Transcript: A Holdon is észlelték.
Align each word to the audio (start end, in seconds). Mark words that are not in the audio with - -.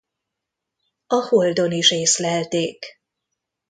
A 1.07 1.15
Holdon 1.27 1.71
is 1.77 1.91
észlelték. 1.91 2.85